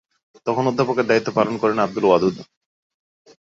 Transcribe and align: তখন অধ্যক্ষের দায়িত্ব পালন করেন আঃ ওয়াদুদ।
তখন 0.47 0.63
অধ্যক্ষের 0.67 1.09
দায়িত্ব 1.09 1.29
পালন 1.37 1.55
করেন 1.61 1.77
আঃ 1.79 1.91
ওয়াদুদ। 2.01 2.35